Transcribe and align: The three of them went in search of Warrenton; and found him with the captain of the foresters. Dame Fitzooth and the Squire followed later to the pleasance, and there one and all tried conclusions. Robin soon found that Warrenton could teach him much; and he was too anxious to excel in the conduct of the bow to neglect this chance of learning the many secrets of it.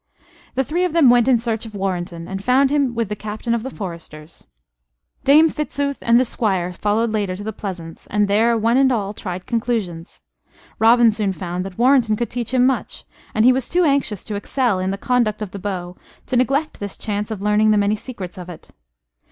The 0.55 0.63
three 0.63 0.83
of 0.83 0.93
them 0.93 1.11
went 1.11 1.27
in 1.27 1.37
search 1.37 1.63
of 1.67 1.75
Warrenton; 1.75 2.27
and 2.27 2.43
found 2.43 2.71
him 2.71 2.95
with 2.95 3.07
the 3.07 3.15
captain 3.15 3.53
of 3.53 3.61
the 3.61 3.69
foresters. 3.69 4.47
Dame 5.25 5.47
Fitzooth 5.47 5.99
and 6.01 6.19
the 6.19 6.25
Squire 6.25 6.73
followed 6.73 7.11
later 7.11 7.35
to 7.35 7.43
the 7.43 7.53
pleasance, 7.53 8.07
and 8.07 8.27
there 8.27 8.57
one 8.57 8.77
and 8.77 8.91
all 8.91 9.13
tried 9.13 9.45
conclusions. 9.45 10.19
Robin 10.79 11.11
soon 11.11 11.33
found 11.33 11.63
that 11.65 11.77
Warrenton 11.77 12.15
could 12.15 12.31
teach 12.31 12.51
him 12.51 12.65
much; 12.65 13.05
and 13.35 13.45
he 13.45 13.53
was 13.53 13.69
too 13.69 13.83
anxious 13.83 14.23
to 14.23 14.33
excel 14.35 14.79
in 14.79 14.89
the 14.89 14.97
conduct 14.97 15.39
of 15.39 15.51
the 15.51 15.59
bow 15.59 15.95
to 16.25 16.35
neglect 16.35 16.79
this 16.79 16.97
chance 16.97 17.29
of 17.29 17.43
learning 17.43 17.69
the 17.69 17.77
many 17.77 17.95
secrets 17.95 18.39
of 18.39 18.49
it. 18.49 18.69